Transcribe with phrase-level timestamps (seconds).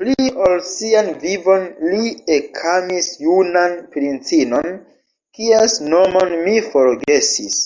[0.00, 4.72] Pli ol sian vivon li ekamis junan princinon,
[5.40, 7.62] kies nomon mi forgesis.